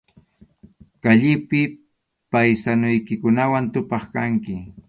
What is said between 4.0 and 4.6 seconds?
kanki.